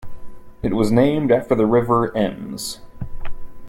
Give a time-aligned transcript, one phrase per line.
[0.63, 2.79] It was named after the river Ems.